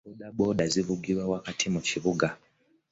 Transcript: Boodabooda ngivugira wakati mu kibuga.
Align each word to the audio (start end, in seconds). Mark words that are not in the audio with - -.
Boodabooda 0.05 0.63
ngivugira 0.71 1.21
wakati 1.33 1.65
mu 1.73 1.81
kibuga. 1.87 2.27